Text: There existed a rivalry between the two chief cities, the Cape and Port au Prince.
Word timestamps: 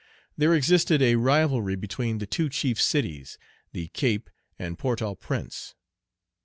There 0.35 0.55
existed 0.55 0.99
a 1.03 1.13
rivalry 1.13 1.75
between 1.75 2.17
the 2.17 2.25
two 2.25 2.49
chief 2.49 2.81
cities, 2.81 3.37
the 3.71 3.89
Cape 3.89 4.31
and 4.57 4.75
Port 4.79 4.99
au 4.99 5.13
Prince. 5.13 5.75